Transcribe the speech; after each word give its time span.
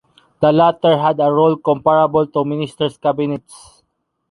The 0.39 0.51
latter 0.51 0.97
had 0.97 1.19
a 1.19 1.31
role 1.31 1.55
comparable 1.57 2.25
to 2.25 2.43
ministers’ 2.43 2.97
cabinets. 2.97 3.83